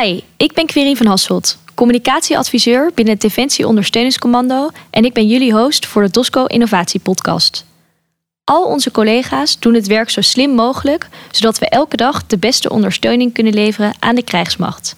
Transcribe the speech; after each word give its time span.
Hi, 0.00 0.20
ik 0.36 0.52
ben 0.52 0.66
Querin 0.66 0.96
van 0.96 1.06
Hasselt, 1.06 1.58
communicatieadviseur 1.74 2.90
binnen 2.94 3.14
het 3.14 3.22
Defensie 3.22 3.66
Ondersteuningscommando 3.66 4.70
en 4.90 5.04
ik 5.04 5.12
ben 5.12 5.26
jullie 5.26 5.52
host 5.52 5.86
voor 5.86 6.02
de 6.02 6.10
DOSCO 6.10 6.44
Innovatie 6.44 7.00
Podcast. 7.00 7.64
Al 8.44 8.64
onze 8.64 8.90
collega's 8.90 9.58
doen 9.58 9.74
het 9.74 9.86
werk 9.86 10.10
zo 10.10 10.20
slim 10.20 10.50
mogelijk, 10.50 11.08
zodat 11.30 11.58
we 11.58 11.68
elke 11.68 11.96
dag 11.96 12.26
de 12.26 12.38
beste 12.38 12.70
ondersteuning 12.70 13.32
kunnen 13.32 13.54
leveren 13.54 13.94
aan 13.98 14.14
de 14.14 14.22
krijgsmacht. 14.22 14.96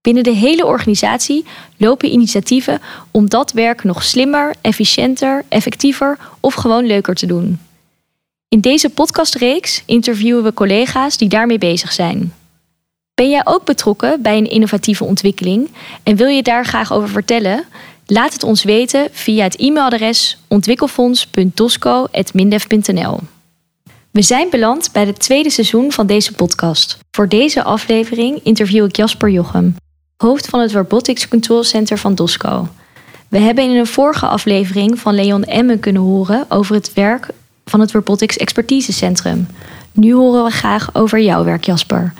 Binnen 0.00 0.22
de 0.22 0.34
hele 0.34 0.66
organisatie 0.66 1.44
lopen 1.76 2.12
initiatieven 2.12 2.80
om 3.10 3.28
dat 3.28 3.52
werk 3.52 3.84
nog 3.84 4.02
slimmer, 4.02 4.54
efficiënter, 4.60 5.44
effectiever 5.48 6.18
of 6.40 6.54
gewoon 6.54 6.86
leuker 6.86 7.14
te 7.14 7.26
doen. 7.26 7.60
In 8.48 8.60
deze 8.60 8.90
podcastreeks 8.90 9.82
interviewen 9.86 10.42
we 10.42 10.54
collega's 10.54 11.16
die 11.16 11.28
daarmee 11.28 11.58
bezig 11.58 11.92
zijn. 11.92 12.32
Ben 13.14 13.30
jij 13.30 13.40
ook 13.44 13.64
betrokken 13.64 14.22
bij 14.22 14.36
een 14.36 14.50
innovatieve 14.50 15.04
ontwikkeling 15.04 15.70
en 16.02 16.16
wil 16.16 16.28
je 16.28 16.42
daar 16.42 16.66
graag 16.66 16.92
over 16.92 17.08
vertellen? 17.08 17.64
Laat 18.06 18.32
het 18.32 18.42
ons 18.42 18.62
weten 18.62 19.08
via 19.12 19.42
het 19.42 19.56
e-mailadres 19.56 20.38
ontwikkelfonds.dosco.mindef.nl. 20.48 23.18
We 24.10 24.22
zijn 24.22 24.50
beland 24.50 24.92
bij 24.92 25.06
het 25.06 25.20
tweede 25.20 25.50
seizoen 25.50 25.92
van 25.92 26.06
deze 26.06 26.32
podcast. 26.32 26.98
Voor 27.10 27.28
deze 27.28 27.62
aflevering 27.62 28.40
interview 28.42 28.84
ik 28.84 28.96
Jasper 28.96 29.30
Jochem, 29.30 29.76
hoofd 30.16 30.46
van 30.46 30.60
het 30.60 30.72
Robotics 30.72 31.28
Control 31.28 31.62
Center 31.62 31.98
van 31.98 32.14
DOSCO. 32.14 32.68
We 33.28 33.38
hebben 33.38 33.64
in 33.64 33.76
een 33.76 33.86
vorige 33.86 34.26
aflevering 34.26 34.98
van 34.98 35.14
Leon 35.14 35.44
Emmen 35.44 35.80
kunnen 35.80 36.02
horen 36.02 36.44
over 36.48 36.74
het 36.74 36.92
werk 36.92 37.28
van 37.64 37.80
het 37.80 37.92
Robotics 37.92 38.36
Expertise 38.36 38.92
Centrum. 38.92 39.46
Nu 39.92 40.14
horen 40.14 40.44
we 40.44 40.50
graag 40.50 40.94
over 40.94 41.20
jouw 41.20 41.44
werk, 41.44 41.64
Jasper. 41.64 42.12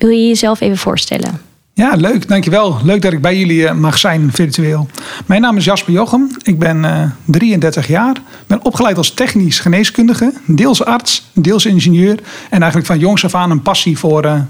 Wil 0.00 0.10
je 0.10 0.26
jezelf 0.26 0.60
even 0.60 0.78
voorstellen? 0.78 1.40
Ja, 1.74 1.94
leuk. 1.94 2.28
Dankjewel. 2.28 2.78
Leuk 2.84 3.02
dat 3.02 3.12
ik 3.12 3.20
bij 3.20 3.38
jullie 3.38 3.66
eh, 3.66 3.74
mag 3.74 3.98
zijn 3.98 4.32
virtueel. 4.32 4.88
Mijn 5.26 5.40
naam 5.40 5.56
is 5.56 5.64
Jasper 5.64 5.92
Jochem. 5.92 6.30
Ik 6.42 6.58
ben 6.58 6.84
uh, 6.84 7.02
33 7.24 7.86
jaar. 7.86 8.16
ben 8.46 8.64
opgeleid 8.64 8.96
als 8.96 9.10
technisch 9.10 9.58
geneeskundige. 9.58 10.32
Deels 10.46 10.84
arts, 10.84 11.30
deels 11.32 11.66
ingenieur. 11.66 12.18
En 12.50 12.58
eigenlijk 12.58 12.86
van 12.86 12.98
jongs 12.98 13.24
af 13.24 13.34
aan 13.34 13.50
een 13.50 13.62
passie 13.62 13.98
voor 13.98 14.24
uh, 14.24 14.40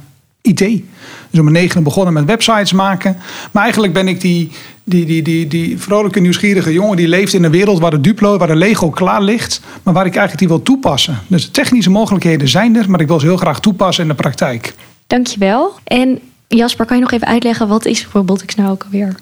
IT. 0.43 0.59
Dus 0.59 1.39
om 1.39 1.45
mijn 1.45 1.53
negenen 1.53 1.83
begonnen 1.83 2.13
met 2.13 2.25
websites 2.25 2.73
maken. 2.73 3.17
Maar 3.51 3.63
eigenlijk 3.63 3.93
ben 3.93 4.09
ik 4.09 4.21
die, 4.21 4.51
die, 4.85 5.07
die, 5.07 5.23
die, 5.23 5.47
die 5.47 5.79
vrolijke, 5.79 6.21
nieuwsgierige 6.21 6.73
jongen... 6.73 6.97
die 6.97 7.09
leeft 7.09 7.33
in 7.33 7.45
een 7.45 7.51
wereld 7.51 7.81
waar 7.81 7.91
de 7.91 8.01
Duplo, 8.01 8.39
waar 8.39 8.49
de 8.49 8.57
Lego 8.57 8.91
klaar 8.91 9.23
ligt... 9.23 9.61
maar 9.83 9.95
waar 9.95 10.07
ik 10.07 10.17
eigenlijk 10.17 10.39
die 10.39 10.49
wil 10.49 10.63
toepassen. 10.63 11.19
Dus 11.27 11.45
de 11.45 11.51
technische 11.51 11.91
mogelijkheden 11.91 12.49
zijn 12.49 12.77
er... 12.77 12.91
maar 12.91 13.01
ik 13.01 13.09
wil 13.09 13.21
ze 13.21 13.27
heel 13.27 13.37
graag 13.37 13.61
toepassen 13.61 14.03
in 14.03 14.09
de 14.09 14.17
praktijk. 14.17 14.75
Dankjewel. 15.11 15.75
En 15.85 16.19
Jasper, 16.49 16.87
kan 16.87 16.97
je 16.97 17.03
nog 17.03 17.13
even 17.13 17.27
uitleggen 17.27 17.69
wat 17.69 17.85
is 17.85 18.07
robotics 18.13 18.55
nou 18.55 18.71
ook 18.71 18.85
alweer? 18.85 19.15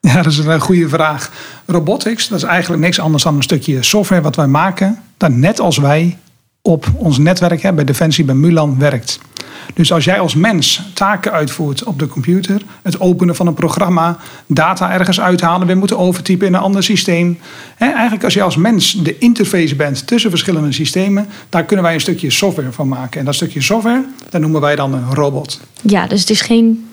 Ja, 0.00 0.22
dat 0.22 0.32
is 0.32 0.38
een 0.38 0.60
goede 0.60 0.88
vraag. 0.88 1.32
Robotics, 1.66 2.28
dat 2.28 2.38
is 2.38 2.44
eigenlijk 2.44 2.82
niks 2.82 3.00
anders 3.00 3.22
dan 3.22 3.36
een 3.36 3.42
stukje 3.42 3.82
software 3.82 4.22
wat 4.22 4.36
wij 4.36 4.46
maken, 4.46 5.02
dat 5.16 5.30
net 5.30 5.60
als 5.60 5.78
wij 5.78 6.18
op 6.62 6.86
ons 6.96 7.18
netwerk 7.18 7.74
bij 7.74 7.84
Defensie, 7.84 8.24
bij 8.24 8.34
Mulan 8.34 8.78
werkt. 8.78 9.18
Dus 9.74 9.92
als 9.92 10.04
jij 10.04 10.20
als 10.20 10.34
mens 10.34 10.82
taken 10.94 11.32
uitvoert 11.32 11.84
op 11.84 11.98
de 11.98 12.06
computer, 12.06 12.62
het 12.82 13.00
openen 13.00 13.36
van 13.36 13.46
een 13.46 13.54
programma, 13.54 14.16
data 14.46 14.92
ergens 14.92 15.20
uithalen, 15.20 15.66
weer 15.66 15.76
moeten 15.76 15.98
overtypen 15.98 16.46
in 16.46 16.54
een 16.54 16.60
ander 16.60 16.82
systeem. 16.82 17.38
eigenlijk 17.78 18.24
als 18.24 18.34
je 18.34 18.42
als 18.42 18.56
mens 18.56 18.92
de 18.92 19.18
interface 19.18 19.76
bent 19.76 20.06
tussen 20.06 20.30
verschillende 20.30 20.72
systemen, 20.72 21.28
daar 21.48 21.64
kunnen 21.64 21.84
wij 21.84 21.94
een 21.94 22.00
stukje 22.00 22.30
software 22.30 22.72
van 22.72 22.88
maken. 22.88 23.20
En 23.20 23.26
dat 23.26 23.34
stukje 23.34 23.60
software, 23.60 24.04
dat 24.30 24.40
noemen 24.40 24.60
wij 24.60 24.76
dan 24.76 24.94
een 24.94 25.14
robot. 25.14 25.60
Ja, 25.82 26.06
dus 26.06 26.20
het 26.20 26.30
is 26.30 26.40
geen 26.40 26.89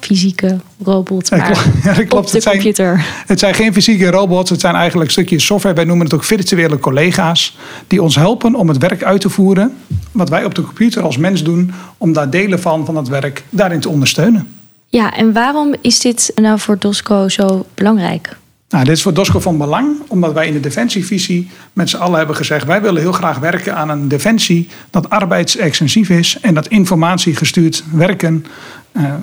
fysieke 0.00 0.58
robot, 0.82 1.30
maar 1.30 1.66
ja, 1.84 1.92
klopt. 1.92 2.12
op 2.12 2.26
de 2.26 2.36
het 2.36 2.44
computer. 2.44 2.96
Zijn, 2.96 3.24
het 3.26 3.38
zijn 3.38 3.54
geen 3.54 3.72
fysieke 3.72 4.10
robots, 4.10 4.50
het 4.50 4.60
zijn 4.60 4.74
eigenlijk 4.74 5.10
stukjes 5.10 5.44
software. 5.44 5.74
Wij 5.74 5.84
noemen 5.84 6.04
het 6.04 6.14
ook 6.14 6.24
virtuele 6.24 6.78
collega's 6.78 7.56
die 7.86 8.02
ons 8.02 8.14
helpen 8.14 8.54
om 8.54 8.68
het 8.68 8.78
werk 8.78 9.02
uit 9.02 9.20
te 9.20 9.28
voeren 9.28 9.76
wat 10.12 10.28
wij 10.28 10.44
op 10.44 10.54
de 10.54 10.62
computer 10.62 11.02
als 11.02 11.16
mens 11.16 11.42
doen, 11.42 11.72
om 11.98 12.12
daar 12.12 12.30
delen 12.30 12.60
van, 12.60 12.84
van 12.84 12.96
het 12.96 13.08
werk 13.08 13.44
daarin 13.50 13.80
te 13.80 13.88
ondersteunen. 13.88 14.48
Ja, 14.88 15.16
en 15.16 15.32
waarom 15.32 15.74
is 15.80 16.00
dit 16.00 16.32
nou 16.34 16.58
voor 16.58 16.78
DOSCO 16.78 17.28
zo 17.28 17.66
belangrijk? 17.74 18.36
Nou, 18.68 18.84
dit 18.84 18.96
is 18.96 19.02
voor 19.02 19.14
DOSCO 19.14 19.40
van 19.40 19.58
belang, 19.58 19.96
omdat 20.08 20.32
wij 20.32 20.46
in 20.46 20.52
de 20.52 20.60
defensievisie 20.60 21.50
met 21.72 21.90
z'n 21.90 21.96
allen 21.96 22.18
hebben 22.18 22.36
gezegd: 22.36 22.66
wij 22.66 22.82
willen 22.82 23.00
heel 23.00 23.12
graag 23.12 23.38
werken 23.38 23.76
aan 23.76 23.88
een 23.88 24.08
defensie 24.08 24.68
dat 24.90 25.10
arbeidsextensief 25.10 26.08
is 26.08 26.38
en 26.40 26.54
dat 26.54 26.68
informatiegestuurd 26.68 27.84
werken 27.92 28.44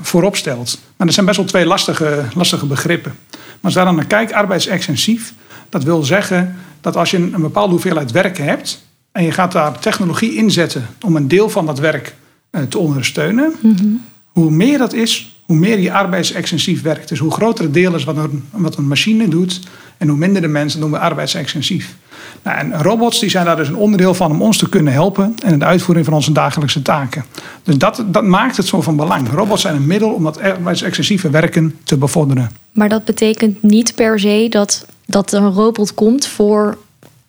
voorop 0.01 0.35
stelt. 0.35 0.79
Maar 0.97 1.05
dat 1.05 1.15
zijn 1.15 1.25
best 1.25 1.37
wel 1.37 1.47
twee 1.47 1.65
lastige, 1.65 2.23
lastige 2.35 2.65
begrippen. 2.65 3.15
Maar 3.31 3.39
als 3.61 3.73
daar 3.73 3.85
dan 3.85 3.95
naar 3.95 4.05
kijkt, 4.05 4.33
arbeidsextensief, 4.33 5.33
dat 5.69 5.83
wil 5.83 6.03
zeggen 6.03 6.55
dat 6.81 6.95
als 6.95 7.11
je 7.11 7.17
een, 7.17 7.41
bepaalde 7.41 7.71
hoeveelheid 7.71 8.11
werk 8.11 8.37
hebt 8.37 8.85
en 9.11 9.23
je 9.23 9.31
gaat 9.31 9.51
daar 9.51 9.79
technologie 9.79 10.35
inzetten 10.35 10.87
om 11.01 11.15
een 11.15 11.27
deel 11.27 11.49
van 11.49 11.65
dat 11.65 11.79
werk 11.79 12.15
uh, 12.51 12.61
te 12.61 12.77
ondersteunen, 12.77 13.53
mhm. 13.61 13.85
hoe 14.25 14.51
meer 14.51 14.77
dat 14.77 14.93
is, 14.93 15.39
hoe 15.45 15.55
meer 15.55 15.79
je 15.79 15.91
arbeidsextensief 15.91 16.81
werkt. 16.81 17.09
Dus 17.09 17.19
hoe 17.19 17.31
groter 17.31 17.63
het 17.63 17.73
deel 17.73 17.95
is 17.95 18.03
wat 18.03 18.17
een, 18.17 18.43
wat 18.51 18.77
een 18.77 18.87
machine 18.87 19.27
doet 19.27 19.59
en 19.97 20.07
hoe 20.07 20.17
minder 20.17 20.41
de 20.41 20.47
mensen 20.47 20.79
doen 20.79 20.91
we 20.91 20.99
arbeidsextensief. 20.99 21.95
Nou, 22.43 22.57
en 22.57 22.81
robots 22.81 23.19
die 23.19 23.29
zijn 23.29 23.45
daar 23.45 23.55
dus 23.55 23.67
een 23.67 23.75
onderdeel 23.75 24.13
van 24.13 24.31
om 24.31 24.41
ons 24.41 24.57
te 24.57 24.69
kunnen 24.69 24.93
helpen 24.93 25.35
in 25.45 25.59
de 25.59 25.65
uitvoering 25.65 26.05
van 26.05 26.15
onze 26.15 26.31
dagelijkse 26.31 26.81
taken. 26.81 27.25
Dus 27.63 27.77
dat, 27.77 28.03
dat 28.07 28.23
maakt 28.23 28.57
het 28.57 28.65
zo 28.65 28.81
van 28.81 28.95
belang. 28.95 29.29
Robots 29.29 29.61
zijn 29.61 29.75
een 29.75 29.87
middel 29.87 30.09
om 30.09 30.23
dat 30.23 30.37
excessieve 30.81 31.29
werken 31.29 31.75
te 31.83 31.97
bevorderen. 31.97 32.51
Maar 32.71 32.89
dat 32.89 33.05
betekent 33.05 33.63
niet 33.63 33.95
per 33.95 34.19
se 34.19 34.47
dat, 34.49 34.85
dat 35.05 35.33
er 35.33 35.41
een 35.41 35.53
robot 35.53 35.93
komt 35.93 36.27
voor 36.27 36.77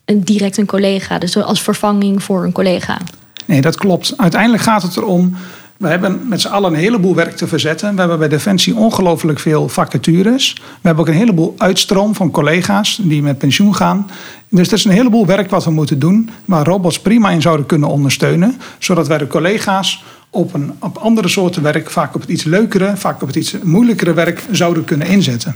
een, 0.05 0.23
direct 0.23 0.57
een 0.57 0.65
collega. 0.65 1.19
Dus 1.19 1.37
als 1.37 1.61
vervanging 1.61 2.23
voor 2.23 2.43
een 2.43 2.51
collega. 2.51 2.97
Nee, 3.45 3.61
dat 3.61 3.75
klopt. 3.75 4.13
Uiteindelijk 4.17 4.63
gaat 4.63 4.81
het 4.81 4.97
erom 4.97 5.35
we 5.77 5.87
hebben 5.87 6.27
met 6.27 6.41
z'n 6.41 6.47
allen 6.47 6.73
een 6.73 6.79
heleboel 6.79 7.15
werk 7.15 7.35
te 7.35 7.47
verzetten. 7.47 7.93
We 7.93 7.99
hebben 7.99 8.19
bij 8.19 8.27
Defensie 8.27 8.75
ongelooflijk 8.75 9.39
veel 9.39 9.69
vacatures. 9.69 10.53
We 10.53 10.61
hebben 10.87 11.03
ook 11.03 11.11
een 11.11 11.17
heleboel 11.19 11.55
uitstroom 11.57 12.15
van 12.15 12.31
collega's 12.31 12.99
die 13.01 13.21
met 13.21 13.37
pensioen 13.37 13.75
gaan. 13.75 14.09
Dus 14.49 14.67
er 14.67 14.73
is 14.73 14.85
een 14.85 14.91
heleboel 14.91 15.25
werk 15.25 15.49
wat 15.49 15.63
we 15.63 15.71
moeten 15.71 15.99
doen, 15.99 16.29
waar 16.45 16.65
robots 16.65 16.99
prima 16.99 17.29
in 17.29 17.41
zouden 17.41 17.65
kunnen 17.65 17.89
ondersteunen, 17.89 18.59
zodat 18.79 19.07
wij 19.07 19.17
de 19.17 19.27
collega's 19.27 20.03
op, 20.29 20.53
een, 20.53 20.73
op 20.79 20.97
andere 20.97 21.27
soorten 21.27 21.61
werk, 21.61 21.89
vaak 21.89 22.15
op 22.15 22.21
het 22.21 22.29
iets 22.29 22.43
leukere, 22.43 22.97
vaak 22.97 23.21
op 23.21 23.27
het 23.27 23.35
iets 23.35 23.55
moeilijkere 23.63 24.13
werk, 24.13 24.43
zouden 24.51 24.83
kunnen 24.83 25.07
inzetten. 25.07 25.55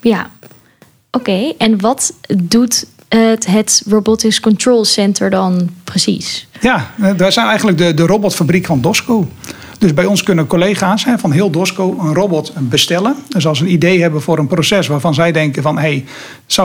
Ja, 0.00 0.30
oké. 1.10 1.52
En 1.58 1.80
wat 1.80 2.12
doet 2.36 2.86
het, 3.08 3.46
het 3.46 3.82
Robotics 3.86 4.40
Control 4.40 4.84
Center 4.84 5.30
dan 5.30 5.70
precies? 5.84 6.48
Ja, 6.60 6.90
wij 7.16 7.30
zijn 7.30 7.46
eigenlijk 7.46 7.78
de, 7.78 7.94
de 7.94 8.06
robotfabriek 8.06 8.66
van 8.66 8.80
Dosco. 8.80 9.28
Dus 9.80 9.94
bij 9.94 10.04
ons 10.04 10.22
kunnen 10.22 10.46
collega's 10.46 11.06
van 11.16 11.32
heel 11.32 11.50
Dosco 11.50 11.96
een 12.00 12.14
robot 12.14 12.52
bestellen. 12.56 13.16
Dus 13.28 13.46
als 13.46 13.58
ze 13.58 13.64
een 13.64 13.72
idee 13.72 14.00
hebben 14.00 14.22
voor 14.22 14.38
een 14.38 14.46
proces 14.46 14.86
waarvan 14.86 15.14
zij 15.14 15.32
denken 15.32 15.62
van... 15.62 15.78
hé, 15.78 15.80
hey, 15.82 16.04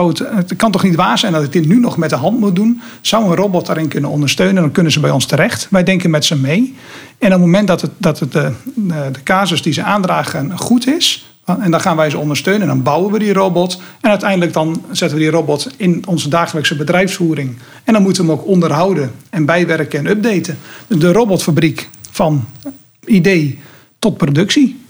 het, 0.06 0.18
het 0.18 0.56
kan 0.56 0.70
toch 0.70 0.82
niet 0.82 0.94
waar 0.94 1.18
zijn 1.18 1.32
dat 1.32 1.42
ik 1.42 1.52
dit 1.52 1.66
nu 1.66 1.80
nog 1.80 1.96
met 1.96 2.10
de 2.10 2.16
hand 2.16 2.38
moet 2.38 2.56
doen? 2.56 2.80
Zou 3.00 3.24
een 3.24 3.36
robot 3.36 3.66
daarin 3.66 3.88
kunnen 3.88 4.10
ondersteunen? 4.10 4.62
Dan 4.62 4.72
kunnen 4.72 4.92
ze 4.92 5.00
bij 5.00 5.10
ons 5.10 5.26
terecht. 5.26 5.66
Wij 5.70 5.82
denken 5.82 6.10
met 6.10 6.24
ze 6.24 6.36
mee. 6.36 6.74
En 7.18 7.26
op 7.26 7.32
het 7.32 7.40
moment 7.40 7.66
dat, 7.66 7.80
het, 7.80 7.90
dat 7.96 8.18
het 8.18 8.32
de, 8.32 8.52
de, 8.74 9.08
de 9.12 9.22
casus 9.22 9.62
die 9.62 9.72
ze 9.72 9.82
aandragen 9.82 10.58
goed 10.58 10.86
is... 10.86 11.30
En 11.44 11.70
dan 11.70 11.80
gaan 11.80 11.96
wij 11.96 12.10
ze 12.10 12.18
ondersteunen 12.18 12.62
en 12.62 12.68
dan 12.68 12.82
bouwen 12.82 13.12
we 13.12 13.18
die 13.18 13.32
robot. 13.32 13.80
En 14.00 14.10
uiteindelijk 14.10 14.52
dan 14.52 14.84
zetten 14.90 15.18
we 15.18 15.22
die 15.22 15.32
robot 15.32 15.70
in 15.76 16.02
onze 16.06 16.28
dagelijkse 16.28 16.76
bedrijfsvoering. 16.76 17.56
En 17.84 17.92
dan 17.92 18.02
moeten 18.02 18.24
we 18.24 18.30
hem 18.30 18.40
ook 18.40 18.46
onderhouden 18.46 19.12
en 19.30 19.44
bijwerken 19.44 19.98
en 19.98 20.06
updaten. 20.06 20.58
De 20.86 21.12
robotfabriek 21.12 21.88
van 22.10 22.44
idee 23.06 23.58
tot 23.98 24.16
productie. 24.16 24.84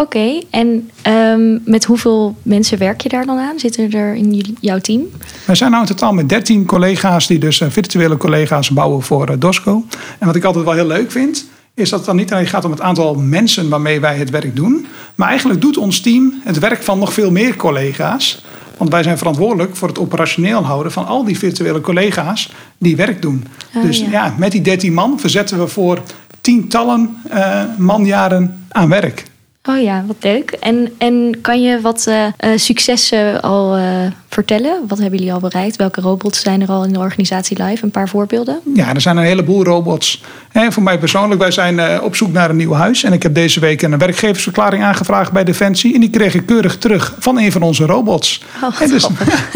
Oké, 0.00 0.40
en 0.50 0.90
um, 1.06 1.62
met 1.64 1.84
hoeveel 1.84 2.36
mensen 2.42 2.78
werk 2.78 3.00
je 3.00 3.08
daar 3.08 3.26
dan 3.26 3.38
aan? 3.38 3.58
Zitten 3.58 3.90
er 3.90 4.14
in 4.14 4.56
jouw 4.60 4.78
team? 4.78 5.02
We 5.44 5.54
zijn 5.54 5.70
nou 5.70 5.82
in 5.82 5.88
totaal 5.88 6.12
met 6.12 6.28
13 6.28 6.66
collega's 6.66 7.26
die 7.26 7.38
dus 7.38 7.60
uh, 7.60 7.68
virtuele 7.70 8.16
collega's 8.16 8.70
bouwen 8.70 9.02
voor 9.02 9.30
uh, 9.30 9.36
Dosco. 9.38 9.84
En 10.18 10.26
wat 10.26 10.36
ik 10.36 10.44
altijd 10.44 10.64
wel 10.64 10.74
heel 10.74 10.86
leuk 10.86 11.10
vind, 11.10 11.46
is 11.74 11.90
dat 11.90 11.98
het 11.98 12.08
dan 12.08 12.16
niet 12.16 12.32
alleen 12.32 12.46
gaat 12.46 12.64
om 12.64 12.70
het 12.70 12.80
aantal 12.80 13.14
mensen 13.14 13.68
waarmee 13.68 14.00
wij 14.00 14.16
het 14.16 14.30
werk 14.30 14.56
doen. 14.56 14.86
Maar 15.14 15.28
eigenlijk 15.28 15.60
doet 15.60 15.76
ons 15.76 16.00
team 16.00 16.34
het 16.44 16.58
werk 16.58 16.82
van 16.82 16.98
nog 16.98 17.12
veel 17.12 17.30
meer 17.30 17.56
collega's. 17.56 18.44
Want 18.76 18.90
wij 18.90 19.02
zijn 19.02 19.18
verantwoordelijk 19.18 19.76
voor 19.76 19.88
het 19.88 19.98
operationeel 19.98 20.64
houden 20.64 20.92
van 20.92 21.06
al 21.06 21.24
die 21.24 21.38
virtuele 21.38 21.80
collega's 21.80 22.52
die 22.78 22.96
werk 22.96 23.22
doen. 23.22 23.44
Oh, 23.74 23.82
dus 23.82 23.98
ja. 24.10 24.34
met 24.38 24.52
die 24.52 24.60
13 24.60 24.92
man 24.92 25.20
verzetten 25.20 25.58
we 25.58 25.66
voor 25.66 26.02
tientallen 26.40 27.16
uh, 27.32 27.62
manjaren 27.78 28.66
aan 28.68 28.88
werk. 28.88 29.24
Oh 29.68 29.82
ja, 29.82 30.04
wat 30.06 30.16
leuk. 30.20 30.50
En, 30.50 30.92
en 30.98 31.38
kan 31.40 31.62
je 31.62 31.80
wat 31.80 32.06
uh, 32.08 32.26
successen 32.56 33.42
al 33.42 33.78
uh, 33.78 33.84
vertellen? 34.28 34.80
Wat 34.88 34.98
hebben 34.98 35.18
jullie 35.18 35.34
al 35.34 35.40
bereikt? 35.40 35.76
Welke 35.76 36.00
robots 36.00 36.40
zijn 36.40 36.60
er 36.60 36.68
al 36.68 36.84
in 36.84 36.92
de 36.92 36.98
organisatie 36.98 37.62
live? 37.62 37.84
Een 37.84 37.90
paar 37.90 38.08
voorbeelden? 38.08 38.60
Ja, 38.74 38.94
er 38.94 39.00
zijn 39.00 39.16
een 39.16 39.24
heleboel 39.24 39.64
robots. 39.64 40.22
En 40.52 40.72
voor 40.72 40.82
mij 40.82 40.98
persoonlijk, 40.98 41.40
wij 41.40 41.50
zijn 41.50 42.02
op 42.02 42.16
zoek 42.16 42.32
naar 42.32 42.50
een 42.50 42.56
nieuw 42.56 42.72
huis. 42.72 43.04
En 43.04 43.12
ik 43.12 43.22
heb 43.22 43.34
deze 43.34 43.60
week 43.60 43.82
een 43.82 43.98
werkgeversverklaring 43.98 44.84
aangevraagd 44.84 45.32
bij 45.32 45.44
Defensie. 45.44 45.94
En 45.94 46.00
die 46.00 46.10
kreeg 46.10 46.34
ik 46.34 46.46
keurig 46.46 46.78
terug 46.78 47.14
van 47.18 47.38
een 47.38 47.52
van 47.52 47.62
onze 47.62 47.86
robots. 47.86 48.42
Oh, 48.62 48.82
en 48.82 48.88
dus, 48.88 49.08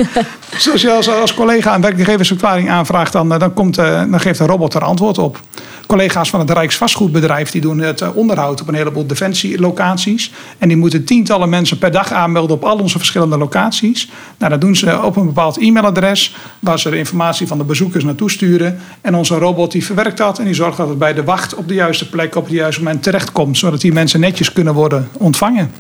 zoals 0.65 0.81
je 0.81 0.91
als, 0.91 1.09
als, 1.09 1.35
collega 1.35 1.75
een 1.75 1.81
werkgeversverklaring 1.81 2.71
aanvraagt, 2.71 3.13
dan, 3.13 3.29
dan, 3.29 3.55
komt, 3.55 3.75
dan 3.75 4.21
geeft 4.21 4.39
een 4.39 4.47
robot 4.47 4.75
er 4.75 4.85
antwoord 4.85 5.19
op 5.19 5.41
collega's 5.87 6.31
van 6.31 6.41
het 6.41 6.51
Rijksvastgoedbedrijf 6.51 7.51
die 7.51 7.61
doen 7.61 7.79
het 7.79 8.01
eh, 8.01 8.17
onderhoud 8.17 8.61
op 8.61 8.69
een 8.69 8.75
heleboel 8.75 9.07
defensielocaties. 9.07 10.33
En 10.59 10.69
die 10.69 10.77
moeten 10.77 11.05
tientallen 11.05 11.49
mensen 11.49 11.79
per 11.79 11.91
dag 11.91 12.13
aanmelden 12.13 12.57
op 12.57 12.65
al 12.65 12.79
onze 12.79 12.99
verschillende 12.99 13.39
locaties. 13.39 14.11
Nou, 14.39 14.51
dat 14.51 14.61
doen 14.61 14.77
ze 14.77 15.03
op 15.03 15.17
een 15.17 15.27
bepaald 15.27 15.59
e-mailadres 15.59 16.37
waar 16.61 16.79
ze 16.79 16.91
de 16.91 16.99
informatie 16.99 17.47
van 17.47 17.59
de 17.59 17.65
bezoekers 17.65 18.05
naartoe 18.05 18.31
sturen. 18.31 18.79
En 19.01 19.15
onze 19.15 19.35
robot 19.35 19.73
die 19.73 19.85
verwerkt 19.85 20.17
dat 20.17 20.39
en 20.39 20.45
die 20.45 20.55
zorgt 20.55 20.77
dat 20.77 20.89
het 20.89 20.99
bij 20.99 21.15
de 21.15 21.25
wacht 21.25 21.55
op 21.55 21.69
de 21.69 21.75
juiste 21.75 22.09
plek 22.09 22.37
op 22.37 22.45
het 22.45 22.53
juiste 22.53 22.83
moment 22.83 23.03
terechtkomt. 23.03 23.59
Zodat 23.59 23.81
die 23.81 23.93
mensen 23.93 24.21
netjes 24.21 24.53
kunnen 24.53 24.75
worden 24.75 25.09
ontvangen. 25.13 25.71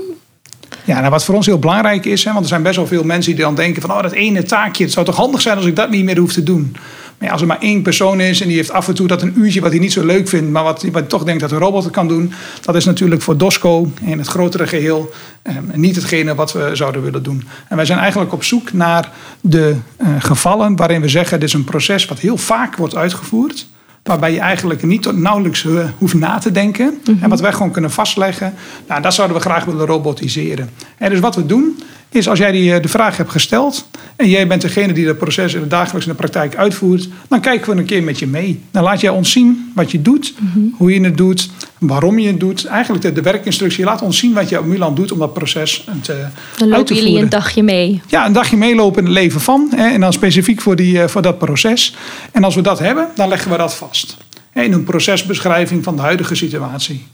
Ja, 0.85 0.99
nou 0.99 1.11
wat 1.11 1.25
voor 1.25 1.35
ons 1.35 1.47
heel 1.47 1.59
belangrijk 1.59 2.05
is, 2.05 2.25
hè, 2.25 2.31
want 2.31 2.43
er 2.43 2.49
zijn 2.49 2.63
best 2.63 2.77
wel 2.77 2.87
veel 2.87 3.05
mensen 3.05 3.35
die 3.35 3.45
dan 3.45 3.55
denken 3.55 3.83
van 3.83 3.91
oh, 3.91 4.03
dat 4.03 4.13
ene 4.13 4.43
taakje, 4.43 4.85
het 4.85 4.93
zou 4.93 5.07
toch 5.07 5.17
handig 5.17 5.41
zijn 5.41 5.57
als 5.57 5.67
ik 5.67 5.77
dat 5.77 5.91
niet 5.91 6.05
meer 6.05 6.19
hoef 6.19 6.33
te 6.33 6.43
doen. 6.43 6.77
Maar 7.19 7.31
als 7.31 7.41
er 7.41 7.47
maar 7.47 7.61
één 7.61 7.83
persoon 7.83 8.21
is 8.21 8.41
en 8.41 8.49
die 8.49 8.57
heeft 8.57 8.71
af 8.71 8.89
en 8.89 8.95
toe 8.95 9.07
dat 9.07 9.23
een 9.23 9.33
uurtje 9.37 9.61
wat 9.61 9.71
hij 9.71 9.81
niet 9.81 9.93
zo 9.93 10.05
leuk 10.05 10.29
vindt, 10.29 10.51
maar 10.51 10.63
wat 10.65 10.83
hij 10.83 11.03
toch 11.03 11.25
denkt 11.25 11.41
dat 11.41 11.51
een 11.51 11.59
robot 11.59 11.85
het 11.85 11.93
kan 11.93 12.09
doen, 12.09 12.33
dat 12.63 12.75
is 12.75 12.85
natuurlijk 12.85 13.23
voor 13.23 13.37
DOSCO 13.37 13.93
in 14.01 14.19
het 14.19 14.27
grotere 14.27 14.67
geheel 14.67 15.13
eh, 15.43 15.55
niet 15.73 15.97
hetgene 15.97 16.35
wat 16.35 16.53
we 16.53 16.71
zouden 16.73 17.03
willen 17.03 17.23
doen. 17.23 17.49
En 17.69 17.77
wij 17.77 17.85
zijn 17.85 17.99
eigenlijk 17.99 18.33
op 18.33 18.45
zoek 18.45 18.73
naar 18.73 19.13
de 19.41 19.77
eh, 19.97 20.09
gevallen 20.19 20.77
waarin 20.77 21.01
we 21.01 21.09
zeggen: 21.09 21.41
dit 21.41 21.49
is 21.49 21.55
een 21.55 21.65
proces 21.65 22.05
wat 22.05 22.19
heel 22.19 22.37
vaak 22.37 22.77
wordt 22.77 22.97
uitgevoerd 22.97 23.67
waarbij 24.09 24.33
je 24.33 24.39
eigenlijk 24.39 24.83
niet 24.83 25.13
nauwelijks 25.13 25.65
uh, 25.65 25.89
hoeft 25.99 26.15
na 26.15 26.39
te 26.39 26.53
denken. 26.53 26.99
En 27.21 27.29
wat 27.29 27.41
wij 27.41 27.53
gewoon 27.53 27.71
kunnen 27.71 27.91
vastleggen, 27.91 28.55
nou, 28.89 29.03
dat 29.03 29.15
zouden 29.15 29.37
we 29.37 29.43
graag 29.43 29.65
willen 29.65 29.87
robotiseren. 29.87 30.71
En 30.99 31.11
dus 31.11 31.21
wat 31.21 31.37
we 31.37 31.47
doen, 31.47 31.79
is 32.09 32.29
als 32.29 32.39
jij 32.39 32.53
die, 32.53 32.75
eh, 32.75 32.83
de 32.83 32.89
vraag 32.89 33.17
hebt 33.17 33.31
gesteld 33.31 33.89
en 34.17 34.29
jij 34.29 34.47
bent 34.47 34.63
degene 34.63 34.93
die 34.93 35.07
dat 35.07 35.19
proces 35.19 35.55
in 35.55 35.61
de 35.61 35.67
dagelijks 35.67 36.07
in 36.07 36.13
de 36.13 36.19
praktijk 36.19 36.57
uitvoert, 36.57 37.09
dan 37.29 37.41
kijken 37.41 37.73
we 37.75 37.81
een 37.81 37.87
keer 37.87 38.03
met 38.03 38.19
je 38.19 38.27
mee. 38.27 38.63
Dan 38.71 38.83
laat 38.83 39.01
jij 39.01 39.11
ons 39.11 39.33
zien 39.33 39.73
wat 39.75 39.91
je 39.91 40.03
doet, 40.03 40.35
mhm. 40.39 40.59
hoe 40.77 40.95
je 40.95 41.01
het 41.01 41.17
doet, 41.17 41.51
waarom 41.79 42.19
je 42.19 42.27
het 42.27 42.41
doet. 42.41 42.65
Eigenlijk 42.65 43.03
de, 43.03 43.13
de 43.13 43.23
werkinstructie. 43.23 43.85
Laat 43.85 44.03
ons 44.03 44.19
zien 44.19 44.33
wat 44.33 44.49
je 44.49 44.59
op 44.59 44.65
Milan 44.65 44.95
doet 44.95 45.13
om 45.13 45.19
dat 45.19 45.33
proces 45.33 45.85
te, 46.03 46.13
dan 46.13 46.15
uit 46.15 46.27
te 46.27 46.55
voeren. 46.57 46.79
lopen 46.79 46.95
jullie 46.95 47.19
een 47.19 47.29
dagje 47.29 47.63
mee? 47.63 48.01
Ja, 48.07 48.27
een 48.27 48.33
dagje 48.33 48.57
meelopen 48.57 48.99
in 48.99 49.05
het 49.05 49.15
leven 49.15 49.41
van. 49.41 49.73
Hè, 49.77 49.89
en 49.89 50.01
dan 50.01 50.13
specifiek 50.13 50.61
voor, 50.61 50.77
die, 50.77 51.03
eh, 51.03 51.09
voor 51.09 51.23
dat 51.23 51.39
proces. 51.39 51.97
En 52.33 52.45
als 52.45 52.55
we 52.55 52.61
dat 52.61 52.79
hebben, 52.79 53.09
dan 53.15 53.29
leggen 53.29 53.51
we 53.51 53.57
dat 53.57 53.75
vast. 53.75 54.17
In 54.55 54.73
een 54.73 54.85
procesbeschrijving 54.85 55.85
van 55.85 55.97
de 55.97 56.03
huidige 56.03 56.35
situatie. 56.35 57.07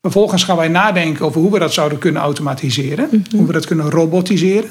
Vervolgens 0.00 0.44
gaan 0.44 0.56
wij 0.56 0.68
nadenken 0.68 1.24
over 1.24 1.40
hoe 1.40 1.52
we 1.52 1.58
dat 1.58 1.72
zouden 1.72 1.98
kunnen 1.98 2.22
automatiseren. 2.22 3.08
Mhm. 3.10 3.36
Hoe 3.36 3.46
we 3.46 3.52
dat 3.52 3.66
kunnen 3.66 3.90
robotiseren. 3.90 4.70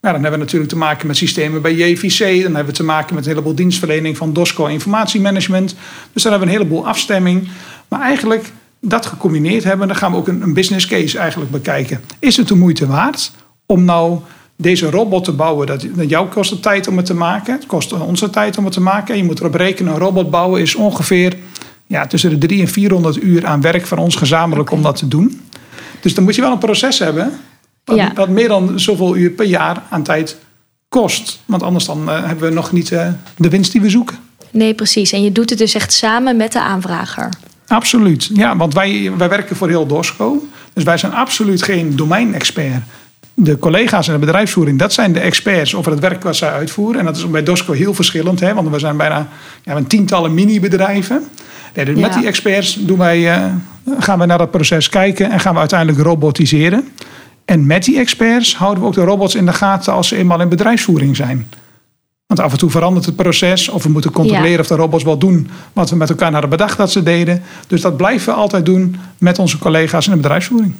Nou, 0.00 0.14
dan 0.14 0.22
hebben 0.22 0.40
we 0.40 0.44
natuurlijk 0.44 0.70
te 0.70 0.76
maken 0.76 1.06
met 1.06 1.16
systemen 1.16 1.62
bij 1.62 1.74
JVC. 1.74 2.18
Dan 2.18 2.54
hebben 2.54 2.72
we 2.72 2.78
te 2.78 2.84
maken 2.84 3.14
met 3.14 3.24
een 3.24 3.30
heleboel 3.30 3.54
dienstverlening 3.54 4.16
van 4.16 4.32
DOSCO 4.32 4.66
informatiemanagement. 4.66 5.74
Dus 6.12 6.22
dan 6.22 6.32
hebben 6.32 6.48
we 6.48 6.54
een 6.54 6.60
heleboel 6.60 6.86
afstemming. 6.86 7.48
Maar 7.88 8.00
eigenlijk 8.00 8.52
dat 8.80 9.06
gecombineerd 9.06 9.64
hebben, 9.64 9.86
dan 9.88 9.96
gaan 9.96 10.10
we 10.10 10.16
ook 10.16 10.28
een, 10.28 10.42
een 10.42 10.54
business 10.54 10.86
case 10.86 11.18
eigenlijk 11.18 11.50
bekijken. 11.50 12.00
Is 12.18 12.36
het 12.36 12.48
de 12.48 12.54
moeite 12.54 12.86
waard 12.86 13.32
om 13.66 13.84
nou 13.84 14.18
deze 14.56 14.90
robot 14.90 15.24
te 15.24 15.32
bouwen? 15.32 15.66
Dat, 15.66 15.86
jou 16.08 16.28
kost 16.28 16.50
het 16.50 16.62
tijd 16.62 16.88
om 16.88 16.96
het 16.96 17.06
te 17.06 17.14
maken. 17.14 17.54
Het 17.54 17.66
kost 17.66 17.92
ons 17.92 18.24
tijd 18.30 18.58
om 18.58 18.64
het 18.64 18.72
te 18.72 18.80
maken. 18.80 19.16
Je 19.16 19.24
moet 19.24 19.40
erop 19.40 19.54
rekenen, 19.54 19.92
een 19.92 19.98
robot 19.98 20.30
bouwen 20.30 20.60
is 20.60 20.74
ongeveer 20.74 21.36
ja, 21.86 22.06
tussen 22.06 22.30
de 22.30 22.38
300 22.38 22.68
en 22.68 22.82
400 22.82 23.22
uur 23.22 23.46
aan 23.46 23.60
werk 23.60 23.86
van 23.86 23.98
ons 23.98 24.16
gezamenlijk 24.16 24.70
om 24.70 24.82
dat 24.82 24.96
te 24.96 25.08
doen. 25.08 25.40
Dus 26.00 26.14
dan 26.14 26.24
moet 26.24 26.34
je 26.34 26.40
wel 26.40 26.52
een 26.52 26.58
proces 26.58 26.98
hebben 26.98 27.32
wat, 27.84 28.12
wat, 28.14 28.28
meer 28.28 28.48
dan 28.48 28.80
zoveel 28.80 29.16
uur 29.16 29.30
per 29.30 29.46
jaar 29.46 29.82
aan 29.90 30.02
tijd 30.02 30.36
kost. 30.88 31.40
Want 31.44 31.62
anders 31.62 31.84
dan 31.84 32.08
uh, 32.08 32.26
hebben 32.26 32.48
we 32.48 32.54
nog 32.54 32.72
niet 32.72 32.90
uh, 32.90 33.08
de 33.36 33.48
winst 33.48 33.72
die 33.72 33.80
we 33.80 33.90
zoeken. 33.90 34.18
Nee, 34.50 34.74
precies. 34.74 35.12
En 35.12 35.22
je 35.22 35.32
doet 35.32 35.50
het 35.50 35.58
dus 35.58 35.74
echt 35.74 35.92
samen 35.92 36.36
met 36.36 36.52
de 36.52 36.60
aanvrager. 36.60 37.28
Absoluut. 37.70 38.30
Ja, 38.34 38.56
want 38.56 38.74
wij, 38.74 39.12
wij 39.16 39.28
werken 39.28 39.56
voor 39.56 39.68
heel 39.68 39.86
DOSCO. 39.86 40.48
Dus 40.72 40.84
wij 40.84 40.96
zijn 40.96 41.12
absoluut 41.12 41.62
geen 41.62 41.96
domeinexpert. 41.96 42.82
De 43.34 43.58
collega's 43.58 44.06
in 44.06 44.12
de 44.12 44.18
bedrijfsvoering, 44.18 44.78
dat 44.78 44.92
zijn 44.92 45.12
de 45.12 45.20
experts 45.20 45.74
over 45.74 45.90
het 45.92 46.00
werk 46.00 46.22
wat 46.22 46.36
zij 46.36 46.50
uitvoeren. 46.50 46.98
En 46.98 47.06
dat 47.06 47.16
is 47.16 47.30
bij 47.30 47.42
DOSCO 47.42 47.72
heel 47.72 47.94
verschillend, 47.94 48.40
hè, 48.40 48.54
want 48.54 48.68
we 48.68 48.78
zijn 48.78 48.96
bijna 48.96 49.28
ja, 49.62 49.76
een 49.76 49.86
tientallen 49.86 50.34
mini-bedrijven. 50.34 51.24
Nee, 51.74 51.84
dus 51.84 51.98
Met 51.98 52.12
die 52.12 52.26
experts 52.26 52.74
doen 52.74 52.98
wij, 52.98 53.38
uh, 53.38 53.44
gaan 53.98 54.18
we 54.18 54.26
naar 54.26 54.38
dat 54.38 54.50
proces 54.50 54.88
kijken 54.88 55.30
en 55.30 55.40
gaan 55.40 55.52
we 55.52 55.58
uiteindelijk 55.58 56.02
robotiseren. 56.02 56.88
En 57.44 57.66
met 57.66 57.84
die 57.84 57.98
experts 57.98 58.56
houden 58.56 58.82
we 58.82 58.88
ook 58.88 58.94
de 58.94 59.04
robots 59.04 59.34
in 59.34 59.46
de 59.46 59.52
gaten 59.52 59.92
als 59.92 60.08
ze 60.08 60.16
eenmaal 60.16 60.40
in 60.40 60.48
bedrijfsvoering 60.48 61.16
zijn. 61.16 61.48
Want 62.30 62.42
af 62.42 62.52
en 62.52 62.58
toe 62.58 62.70
verandert 62.70 63.06
het 63.06 63.16
proces 63.16 63.68
of 63.68 63.82
we 63.82 63.88
moeten 63.88 64.10
controleren 64.10 64.60
of 64.60 64.66
de 64.66 64.74
robots 64.74 65.04
wel 65.04 65.18
doen 65.18 65.48
wat 65.72 65.90
we 65.90 65.96
met 65.96 66.10
elkaar 66.10 66.32
hadden 66.32 66.50
bedacht 66.50 66.76
dat 66.76 66.92
ze 66.92 67.02
deden. 67.02 67.42
Dus 67.66 67.80
dat 67.80 67.96
blijven 67.96 68.34
we 68.34 68.40
altijd 68.40 68.66
doen 68.66 68.96
met 69.18 69.38
onze 69.38 69.58
collega's 69.58 70.06
in 70.06 70.12
de 70.12 70.18
bedrijfsvoering. 70.18 70.74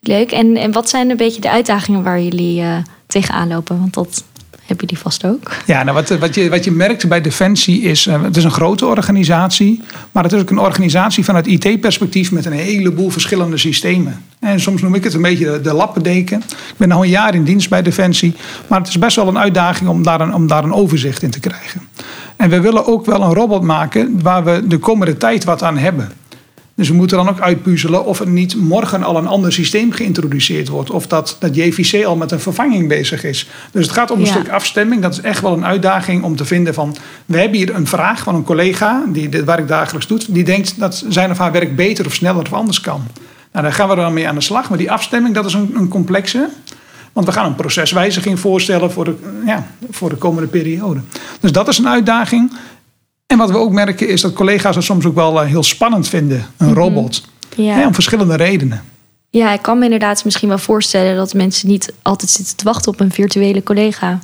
Leuk. 0.00 0.32
En, 0.32 0.56
en 0.56 0.72
wat 0.72 0.88
zijn 0.88 1.10
een 1.10 1.16
beetje 1.16 1.40
de 1.40 1.50
uitdagingen 1.50 2.02
waar 2.02 2.20
jullie 2.20 2.60
uh, 2.60 2.76
tegenaan 3.06 3.48
lopen? 3.48 3.78
Want 3.78 3.94
dat 3.94 4.24
heb 4.66 4.80
je 4.80 4.86
die 4.86 4.98
vast 4.98 5.24
ook? 5.24 5.52
Ja, 5.66 5.82
nou 5.82 5.94
wat, 5.94 6.08
wat, 6.08 6.34
je, 6.34 6.50
wat 6.50 6.64
je 6.64 6.70
merkt 6.70 7.08
bij 7.08 7.20
Defensie 7.20 7.82
is, 7.82 8.06
uh, 8.06 8.22
het 8.22 8.36
is 8.36 8.44
een 8.44 8.50
grote 8.50 8.86
organisatie, 8.86 9.82
maar 10.12 10.22
het 10.22 10.32
is 10.32 10.40
ook 10.40 10.50
een 10.50 10.58
organisatie 10.58 11.24
vanuit 11.24 11.46
IT-perspectief 11.46 12.32
met 12.32 12.46
een 12.46 12.52
heleboel 12.52 13.10
verschillende 13.10 13.56
systemen. 13.56 14.24
En 14.38 14.60
soms 14.60 14.82
noem 14.82 14.94
ik 14.94 15.04
het 15.04 15.14
een 15.14 15.22
beetje 15.22 15.44
de, 15.44 15.60
de 15.60 15.72
lappendeken. 15.72 16.38
Ik 16.48 16.76
ben 16.76 16.92
al 16.92 17.02
een 17.02 17.08
jaar 17.08 17.34
in 17.34 17.44
dienst 17.44 17.68
bij 17.68 17.82
Defensie, 17.82 18.34
maar 18.66 18.78
het 18.78 18.88
is 18.88 18.98
best 18.98 19.16
wel 19.16 19.28
een 19.28 19.38
uitdaging 19.38 19.88
om 19.88 20.02
daar 20.02 20.20
een, 20.20 20.34
om 20.34 20.46
daar 20.46 20.64
een 20.64 20.72
overzicht 20.72 21.22
in 21.22 21.30
te 21.30 21.40
krijgen. 21.40 21.80
En 22.36 22.50
we 22.50 22.60
willen 22.60 22.86
ook 22.86 23.06
wel 23.06 23.22
een 23.22 23.34
robot 23.34 23.62
maken 23.62 24.22
waar 24.22 24.44
we 24.44 24.62
de 24.66 24.78
komende 24.78 25.16
tijd 25.16 25.44
wat 25.44 25.62
aan 25.62 25.78
hebben. 25.78 26.12
Dus 26.76 26.88
we 26.88 26.94
moeten 26.94 27.16
dan 27.16 27.28
ook 27.28 27.40
uitpuzzelen 27.40 28.04
of 28.04 28.20
er 28.20 28.28
niet 28.28 28.56
morgen 28.56 29.02
al 29.02 29.16
een 29.16 29.26
ander 29.26 29.52
systeem 29.52 29.92
geïntroduceerd 29.92 30.68
wordt. 30.68 30.90
Of 30.90 31.06
dat, 31.06 31.36
dat 31.38 31.56
JVC 31.56 32.04
al 32.04 32.16
met 32.16 32.30
een 32.30 32.40
vervanging 32.40 32.88
bezig 32.88 33.24
is. 33.24 33.48
Dus 33.70 33.82
het 33.86 33.94
gaat 33.94 34.10
om 34.10 34.20
een 34.20 34.26
stuk 34.26 34.48
afstemming. 34.48 35.02
Dat 35.02 35.12
is 35.12 35.20
echt 35.20 35.40
wel 35.40 35.52
een 35.52 35.64
uitdaging 35.64 36.22
om 36.22 36.36
te 36.36 36.44
vinden 36.44 36.74
van... 36.74 36.96
We 37.26 37.38
hebben 37.38 37.58
hier 37.58 37.74
een 37.74 37.86
vraag 37.86 38.22
van 38.22 38.34
een 38.34 38.44
collega 38.44 39.04
die 39.08 39.28
dit 39.28 39.44
werk 39.44 39.68
dagelijks 39.68 40.06
doet. 40.06 40.34
Die 40.34 40.44
denkt 40.44 40.78
dat 40.78 41.04
zijn 41.08 41.30
of 41.30 41.38
haar 41.38 41.52
werk 41.52 41.76
beter 41.76 42.06
of 42.06 42.14
sneller 42.14 42.42
of 42.42 42.52
anders 42.52 42.80
kan. 42.80 43.02
Nou, 43.52 43.64
daar 43.64 43.74
gaan 43.74 43.88
we 43.88 43.94
dan 43.94 44.12
mee 44.12 44.28
aan 44.28 44.34
de 44.34 44.40
slag. 44.40 44.68
Maar 44.68 44.78
die 44.78 44.92
afstemming, 44.92 45.34
dat 45.34 45.44
is 45.44 45.54
een, 45.54 45.72
een 45.76 45.88
complexe. 45.88 46.48
Want 47.12 47.26
we 47.26 47.32
gaan 47.32 47.46
een 47.46 47.54
proceswijziging 47.54 48.40
voorstellen 48.40 48.92
voor 48.92 49.04
de, 49.04 49.14
ja, 49.46 49.66
voor 49.90 50.08
de 50.08 50.16
komende 50.16 50.48
periode. 50.48 51.00
Dus 51.40 51.52
dat 51.52 51.68
is 51.68 51.78
een 51.78 51.88
uitdaging. 51.88 52.52
En 53.34 53.40
wat 53.40 53.50
we 53.50 53.58
ook 53.58 53.72
merken 53.72 54.08
is 54.08 54.20
dat 54.20 54.32
collega's 54.32 54.74
het 54.74 54.84
soms 54.84 55.04
ook 55.04 55.14
wel 55.14 55.42
eh, 55.42 55.48
heel 55.48 55.62
spannend 55.62 56.08
vinden, 56.08 56.46
een 56.56 56.66
mhm. 56.66 56.78
robot. 56.78 57.22
Ja. 57.56 57.86
om 57.86 57.94
verschillende 57.94 58.36
redenen. 58.36 58.82
Ja, 59.30 59.52
ik 59.52 59.62
kan 59.62 59.78
me 59.78 59.84
inderdaad 59.84 60.24
misschien 60.24 60.48
wel 60.48 60.58
voorstellen 60.58 61.16
dat 61.16 61.34
mensen 61.34 61.68
niet 61.68 61.92
altijd 62.02 62.30
zitten 62.30 62.56
te 62.56 62.64
wachten 62.64 62.92
op 62.92 63.00
een 63.00 63.12
virtuele 63.12 63.62
collega. 63.62 64.18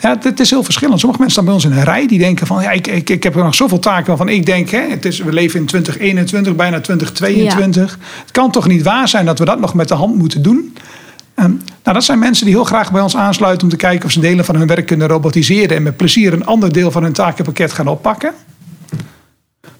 Ja, 0.00 0.18
het, 0.20 0.40
is 0.40 0.50
heel 0.50 0.62
verschillend. 0.62 1.00
Sommige 1.00 1.22
mensen 1.22 1.42
staan 1.42 1.44
bij 1.44 1.54
ons 1.54 1.64
in 1.64 1.72
een 1.72 1.94
rij 1.94 2.06
die 2.06 2.18
denken 2.18 2.46
van 2.46 2.62
ja, 2.62 2.70
ik, 2.70 2.86
ik, 2.86 3.10
ik 3.10 3.22
heb 3.22 3.36
er 3.36 3.44
nog 3.44 3.54
zoveel 3.54 3.78
taken 3.78 4.06
waarvan 4.06 4.28
ik 4.28 4.46
denk, 4.46 4.70
hè, 4.70 4.80
het 4.80 5.04
is, 5.04 5.18
we 5.18 5.32
leven 5.32 5.60
in 5.60 5.66
2021, 5.66 6.56
bijna 6.56 6.80
2022. 6.80 7.98
Het 8.20 8.30
kan 8.30 8.50
toch 8.50 8.66
niet 8.66 8.82
waar 8.82 9.08
zijn 9.08 9.24
dat 9.24 9.38
we 9.38 9.44
dat 9.44 9.60
nog 9.60 9.74
met 9.74 9.88
de 9.88 9.94
hand 9.94 10.16
moeten 10.16 10.42
doen? 10.42 10.76
Um, 11.36 11.60
nou, 11.90 12.02
dat 12.02 12.10
zijn 12.10 12.28
mensen 12.28 12.44
die 12.44 12.54
heel 12.54 12.64
graag 12.64 12.92
bij 12.92 13.00
ons 13.00 13.16
aansluiten 13.16 13.62
om 13.62 13.68
te 13.68 13.76
kijken 13.76 14.04
of 14.04 14.10
ze 14.10 14.20
delen 14.20 14.44
van 14.44 14.56
hun 14.56 14.66
werk 14.66 14.86
kunnen 14.86 15.08
robotiseren 15.08 15.76
en 15.76 15.82
met 15.82 15.96
plezier 15.96 16.32
een 16.32 16.46
ander 16.46 16.72
deel 16.72 16.90
van 16.90 17.02
hun 17.02 17.12
takenpakket 17.12 17.72
gaan 17.72 17.86
oppakken. 17.86 18.32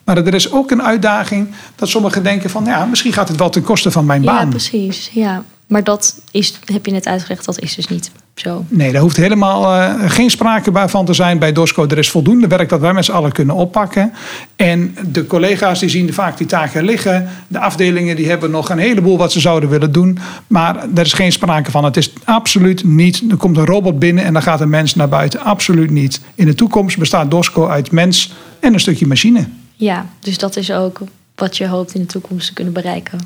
Maar 0.05 0.17
er 0.17 0.35
is 0.35 0.53
ook 0.53 0.71
een 0.71 0.83
uitdaging 0.83 1.49
dat 1.75 1.89
sommigen 1.89 2.23
denken 2.23 2.51
van 2.51 2.65
ja, 2.65 2.85
misschien 2.85 3.13
gaat 3.13 3.29
het 3.29 3.39
wel 3.39 3.51
ten 3.51 3.63
koste 3.63 3.91
van 3.91 4.07
mijn 4.07 4.23
baan. 4.23 4.45
Ja, 4.45 4.51
precies. 4.51 5.11
Ja. 5.13 5.45
Maar 5.67 5.85
dat 5.85 6.21
is, 6.31 6.59
heb 6.65 6.87
je 6.87 6.93
net 6.93 7.07
uitgelegd, 7.07 7.45
dat 7.45 7.61
is 7.61 7.75
dus 7.75 7.89
niet 7.89 8.11
zo. 8.41 8.65
Nee, 8.69 8.93
daar 8.93 9.01
hoeft 9.01 9.17
helemaal 9.17 9.77
uh, 9.77 9.95
geen 10.07 10.31
sprake 10.31 10.89
van 10.89 11.05
te 11.05 11.13
zijn 11.13 11.39
bij 11.39 11.53
DOSCO. 11.53 11.87
Er 11.87 11.99
is 11.99 12.11
voldoende 12.11 12.47
werk 12.47 12.69
dat 12.69 12.81
wij 12.81 12.93
met 12.93 13.05
z'n 13.05 13.13
allen 13.13 13.33
kunnen 13.33 13.55
oppakken. 13.55 14.13
En 14.57 14.97
de 15.09 15.27
collega's 15.27 15.81
die 15.81 15.89
zien 15.89 16.13
vaak 16.13 16.39
die 16.39 16.47
taken 16.47 16.85
liggen. 16.85 17.29
De 17.49 17.59
afdelingen 17.59 18.17
die 18.17 18.29
hebben 18.29 18.51
nog 18.51 18.69
een 18.71 18.79
heleboel 18.79 19.19
wat 19.19 19.33
ze 19.33 19.41
zouden 19.41 19.69
willen 19.69 19.93
doen. 19.93 20.19
Maar 20.47 20.77
er 20.95 21.05
is 21.05 21.13
geen 21.13 21.33
sprake 21.33 21.71
van. 21.71 21.85
Het 21.85 21.97
is 21.97 22.13
absoluut 22.25 22.85
niet. 22.85 23.23
Er 23.31 23.37
komt 23.37 23.57
een 23.57 23.67
robot 23.67 23.99
binnen 23.99 24.25
en 24.25 24.33
dan 24.33 24.43
gaat 24.43 24.61
een 24.61 24.71
mens 24.71 24.95
naar 24.95 25.09
buiten. 25.09 25.41
Absoluut 25.41 25.91
niet. 25.91 26.21
In 26.35 26.47
de 26.47 26.55
toekomst 26.55 26.99
bestaat 26.99 27.31
DOSCO 27.31 27.69
uit 27.69 27.93
mens 27.93 28.33
en 28.61 28.73
een 28.73 28.81
stukje 28.81 29.07
machine. 29.07 29.47
Ja, 29.75 30.07
dus 30.21 30.39
dat 30.39 30.57
is 30.57 30.73
ook 30.73 31.01
wat 31.35 31.57
je 31.57 31.69
hoopt 31.69 31.95
in 31.95 32.01
de 32.01 32.07
toekomst 32.07 32.47
te 32.47 32.53
kunnen 32.53 32.73
bereiken. 32.73 33.19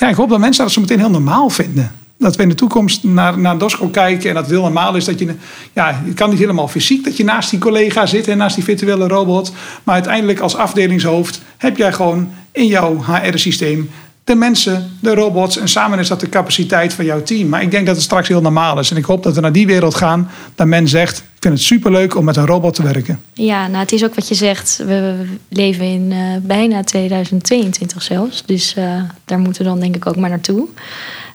Ja, 0.00 0.08
ik 0.08 0.14
hoop 0.14 0.28
dat 0.28 0.38
mensen 0.38 0.64
dat 0.64 0.72
zo 0.72 0.80
meteen 0.80 0.98
heel 0.98 1.10
normaal 1.10 1.48
vinden. 1.48 1.92
Dat 2.22 2.36
we 2.36 2.42
in 2.42 2.48
de 2.48 2.54
toekomst 2.54 3.04
naar, 3.04 3.38
naar 3.38 3.58
DOSCO 3.58 3.88
kijken 3.88 4.28
en 4.28 4.34
dat 4.34 4.44
het 4.44 4.52
heel 4.52 4.62
normaal 4.62 4.96
is 4.96 5.04
dat 5.04 5.18
je... 5.18 5.34
Ja, 5.72 6.02
je 6.04 6.14
kan 6.14 6.30
niet 6.30 6.38
helemaal 6.38 6.68
fysiek 6.68 7.04
dat 7.04 7.16
je 7.16 7.24
naast 7.24 7.50
die 7.50 7.58
collega 7.58 8.06
zit 8.06 8.28
en 8.28 8.36
naast 8.36 8.54
die 8.54 8.64
virtuele 8.64 9.08
robot. 9.08 9.52
Maar 9.82 9.94
uiteindelijk 9.94 10.40
als 10.40 10.56
afdelingshoofd 10.56 11.42
heb 11.56 11.76
jij 11.76 11.92
gewoon 11.92 12.30
in 12.52 12.66
jouw 12.66 13.04
HR-systeem 13.04 13.88
de 14.24 14.34
mensen, 14.34 14.90
de 15.00 15.14
robots 15.14 15.56
en 15.56 15.68
samen 15.68 15.98
is 15.98 16.08
dat 16.08 16.20
de 16.20 16.28
capaciteit 16.28 16.92
van 16.92 17.04
jouw 17.04 17.22
team. 17.22 17.48
Maar 17.48 17.62
ik 17.62 17.70
denk 17.70 17.86
dat 17.86 17.94
het 17.94 18.04
straks 18.04 18.28
heel 18.28 18.40
normaal 18.40 18.78
is. 18.78 18.90
En 18.90 18.96
ik 18.96 19.04
hoop 19.04 19.22
dat 19.22 19.34
we 19.34 19.40
naar 19.40 19.52
die 19.52 19.66
wereld 19.66 19.94
gaan 19.94 20.30
dat 20.54 20.66
men 20.66 20.88
zegt: 20.88 21.18
Ik 21.18 21.24
vind 21.40 21.54
het 21.54 21.62
superleuk 21.62 22.16
om 22.16 22.24
met 22.24 22.36
een 22.36 22.46
robot 22.46 22.74
te 22.74 22.82
werken. 22.82 23.20
Ja, 23.32 23.66
nou 23.66 23.78
het 23.78 23.92
is 23.92 24.04
ook 24.04 24.14
wat 24.14 24.28
je 24.28 24.34
zegt. 24.34 24.82
We 24.86 25.24
leven 25.48 25.84
in 25.84 26.10
uh, 26.10 26.36
bijna 26.42 26.84
2022 26.84 28.02
zelfs. 28.02 28.42
Dus 28.46 28.74
uh, 28.78 29.02
daar 29.24 29.38
moeten 29.38 29.62
we 29.62 29.68
dan 29.68 29.80
denk 29.80 29.96
ik 29.96 30.06
ook 30.06 30.16
maar 30.16 30.30
naartoe. 30.30 30.68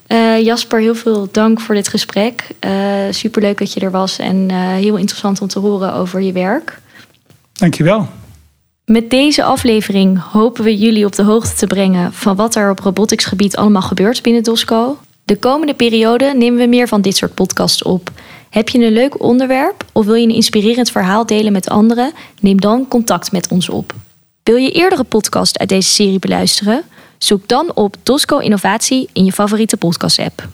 Uh, 0.08 0.44
Jasper, 0.44 0.80
heel 0.80 0.96
veel 0.96 1.28
dank 1.32 1.60
voor 1.60 1.76
dit 1.76 1.88
gesprek. 1.88 2.48
superleuk 3.10 3.58
dat 3.58 3.74
je 3.74 3.80
er 3.80 3.92
was 3.92 4.20
en 4.20 4.50
heel 4.52 4.96
interessant 4.96 5.42
om 5.42 5.48
te 5.48 5.60
horen 5.60 5.94
over 5.94 6.22
je 6.22 6.32
werk. 6.32 6.80
Dankjewel. 7.54 8.08
Met 8.92 9.10
deze 9.10 9.44
aflevering 9.44 10.22
hopen 10.32 10.64
we 10.64 10.78
jullie 10.78 11.06
op 11.06 11.16
de 11.16 11.24
hoogte 11.24 11.56
te 11.56 11.68
brengen 11.68 12.14
van 12.14 12.36
wat 12.36 12.56
er 12.56 12.70
op 12.70 12.80
roboticsgebied 12.80 13.56
allemaal 13.56 13.82
gebeurt 13.82 14.22
binnen 14.22 14.44
DOSCO. 14.44 14.98
De 15.24 15.38
komende 15.38 15.74
periode 15.74 16.34
nemen 16.36 16.60
we 16.60 16.66
meer 16.66 16.88
van 16.88 17.02
dit 17.02 17.18
soort 17.18 17.34
podcasts 17.34 17.84
op. 17.84 18.12
Heb 18.50 18.70
je 18.70 18.86
een 18.86 18.94
leuk 18.94 19.24
onderwerp 19.24 19.86
of 19.92 20.06
wil 20.06 20.14
je 20.14 20.28
een 20.28 20.36
inspirerend 20.36 20.92
verhaal 20.92 21.26
delen 21.26 21.52
met 21.52 21.70
anderen? 21.70 22.12
Neem 22.40 22.62
dan 22.62 22.88
contact 22.88 23.32
met 23.32 23.48
ons 23.48 23.70
op. 23.70 23.94
Wil 24.44 24.56
je 24.56 24.72
eerdere 24.72 25.04
podcast 25.04 25.60
uit 25.60 25.70
deze 25.70 25.90
serie 25.90 26.20
beluisteren? 26.20 26.84
Zoek 27.18 27.48
dan 27.48 27.72
op 27.74 27.96
DOSCO 28.04 28.38
Innovatie 28.38 29.10
in 29.14 29.26
je 29.26 29.32
favoriete 29.32 29.78
podcast-app. 29.78 30.48